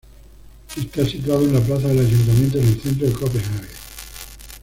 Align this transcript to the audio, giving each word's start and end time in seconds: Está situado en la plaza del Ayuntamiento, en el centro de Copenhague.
Está 0.75 1.05
situado 1.05 1.43
en 1.43 1.53
la 1.53 1.59
plaza 1.59 1.87
del 1.89 1.99
Ayuntamiento, 2.03 2.57
en 2.57 2.67
el 2.69 2.81
centro 2.81 3.05
de 3.07 3.13
Copenhague. 3.13 3.67